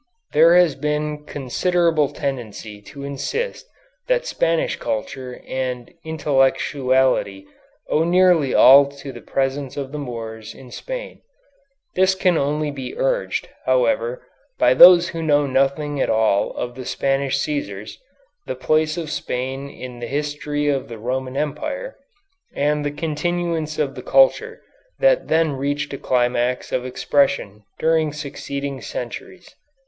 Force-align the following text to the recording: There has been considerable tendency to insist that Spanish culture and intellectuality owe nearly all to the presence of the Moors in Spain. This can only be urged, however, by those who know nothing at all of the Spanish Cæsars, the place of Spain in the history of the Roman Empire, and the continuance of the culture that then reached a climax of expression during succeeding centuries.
There 0.33 0.55
has 0.55 0.73
been 0.73 1.25
considerable 1.25 2.09
tendency 2.09 2.81
to 2.87 3.03
insist 3.03 3.67
that 4.07 4.25
Spanish 4.25 4.77
culture 4.77 5.43
and 5.47 5.93
intellectuality 6.03 7.45
owe 7.87 8.03
nearly 8.03 8.51
all 8.51 8.87
to 8.87 9.11
the 9.11 9.21
presence 9.21 9.77
of 9.77 9.91
the 9.91 9.99
Moors 9.99 10.55
in 10.55 10.71
Spain. 10.71 11.21
This 11.93 12.15
can 12.15 12.35
only 12.35 12.71
be 12.71 12.97
urged, 12.97 13.49
however, 13.67 14.25
by 14.57 14.73
those 14.73 15.09
who 15.09 15.21
know 15.21 15.45
nothing 15.45 16.01
at 16.01 16.09
all 16.09 16.49
of 16.55 16.73
the 16.73 16.83
Spanish 16.85 17.37
Cæsars, 17.37 17.97
the 18.47 18.55
place 18.55 18.97
of 18.97 19.11
Spain 19.11 19.69
in 19.69 19.99
the 19.99 20.07
history 20.07 20.67
of 20.67 20.87
the 20.87 20.97
Roman 20.97 21.37
Empire, 21.37 21.95
and 22.55 22.83
the 22.83 22.89
continuance 22.89 23.77
of 23.77 23.93
the 23.93 24.01
culture 24.01 24.63
that 24.97 25.27
then 25.27 25.51
reached 25.51 25.93
a 25.93 25.97
climax 25.99 26.71
of 26.71 26.87
expression 26.87 27.65
during 27.77 28.11
succeeding 28.11 28.81
centuries. 28.81 29.55